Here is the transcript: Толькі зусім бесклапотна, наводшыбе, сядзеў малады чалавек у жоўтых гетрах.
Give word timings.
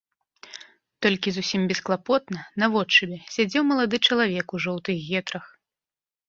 Толькі 1.05 1.33
зусім 1.35 1.61
бесклапотна, 1.71 2.39
наводшыбе, 2.63 3.17
сядзеў 3.37 3.63
малады 3.73 3.97
чалавек 4.09 4.47
у 4.57 4.63
жоўтых 4.65 4.97
гетрах. 5.13 5.45